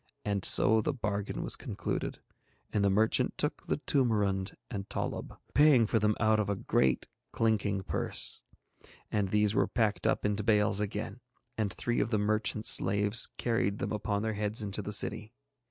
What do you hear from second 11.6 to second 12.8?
three of the merchant's